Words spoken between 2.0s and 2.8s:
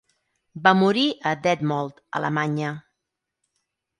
Alemanya.